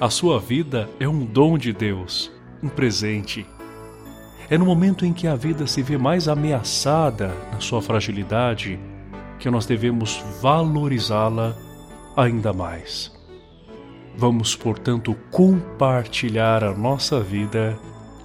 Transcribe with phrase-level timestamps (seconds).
[0.00, 2.30] A sua vida é um dom de Deus,
[2.62, 3.44] um presente.
[4.48, 8.78] É no momento em que a vida se vê mais ameaçada na sua fragilidade
[9.40, 11.56] que nós devemos valorizá-la
[12.16, 13.12] ainda mais.
[14.16, 17.76] Vamos, portanto, compartilhar a nossa vida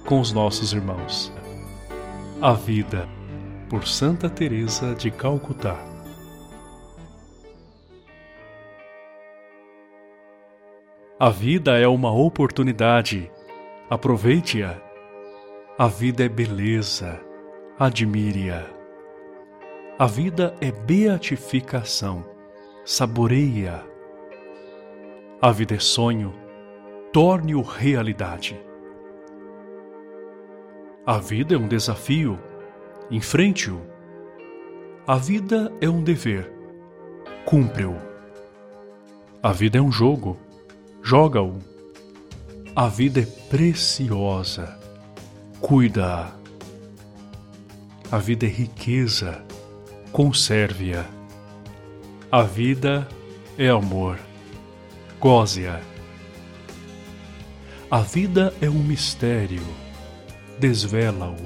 [0.06, 1.32] com os nossos irmãos.
[2.40, 3.08] A vida
[3.68, 5.93] por Santa Teresa de Calcutá.
[11.18, 13.30] A vida é uma oportunidade.
[13.88, 14.76] Aproveite-a.
[15.78, 17.20] A vida é beleza.
[17.78, 18.66] Admire-a.
[19.96, 22.24] A vida é beatificação.
[22.84, 23.84] Saboreie-a.
[25.40, 26.34] A vida é sonho.
[27.12, 28.60] Torne-o realidade.
[31.06, 32.40] A vida é um desafio.
[33.08, 33.80] Enfrente-o.
[35.06, 36.52] A vida é um dever.
[37.44, 37.94] Cumpre-o.
[39.40, 40.36] A vida é um jogo
[41.04, 41.58] joga-o.
[42.74, 44.78] A vida é preciosa,
[45.60, 46.32] cuida-a.
[48.10, 49.44] A vida é riqueza,
[50.10, 51.04] conserve-a.
[52.32, 53.06] A vida
[53.58, 54.18] é amor,
[55.20, 55.80] goze-a.
[57.90, 59.62] A vida é um mistério,
[60.58, 61.36] desvela-o.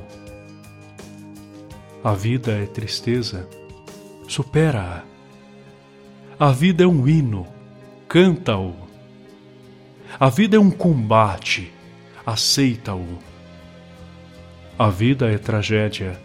[2.05, 3.47] A vida é tristeza,
[4.29, 5.03] supera-a.
[6.39, 7.45] A vida é um hino,
[8.09, 8.88] canta-o.
[10.21, 11.73] A vida é um combate,
[12.25, 13.19] aceita-o.
[14.79, 16.21] A vida é tragédia,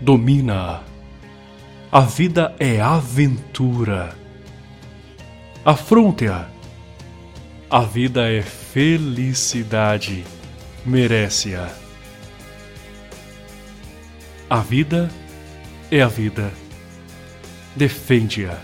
[0.00, 0.82] domina-a.
[1.90, 4.14] A vida é aventura,
[5.64, 6.48] afronte-a.
[7.70, 10.24] A vida é felicidade,
[10.84, 11.70] merece-a.
[14.48, 15.10] A vida
[15.90, 16.50] é a vida,
[17.76, 18.58] defende-a.